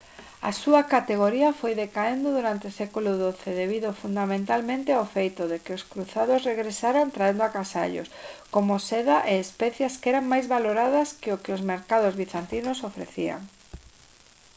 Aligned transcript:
a 0.49 0.51
súa 0.61 0.81
categoría 0.95 1.57
foi 1.59 1.73
decaendo 1.83 2.27
durante 2.37 2.65
o 2.67 2.75
século 2.81 3.09
xii 3.41 3.53
debido 3.61 3.97
fundamentalmente 4.01 4.89
ao 4.93 5.05
feito 5.15 5.41
de 5.51 5.57
que 5.63 5.75
os 5.77 5.83
cruzados 5.91 6.45
regresaran 6.49 7.13
traendo 7.15 7.43
agasallos 7.45 8.07
como 8.53 8.83
seda 8.89 9.17
e 9.31 9.33
especias 9.45 9.97
que 9.99 10.07
eran 10.13 10.25
máis 10.31 10.45
valoradas 10.55 11.07
que 11.21 11.29
o 11.35 11.41
que 11.43 11.53
os 11.57 11.65
mercados 11.71 12.17
bizantinos 12.21 12.83
ofrecían 12.89 13.41